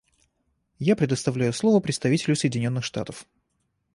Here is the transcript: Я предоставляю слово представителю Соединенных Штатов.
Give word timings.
Я 0.79 0.95
предоставляю 0.95 1.53
слово 1.53 1.79
представителю 1.79 2.35
Соединенных 2.35 2.83
Штатов. 2.83 3.27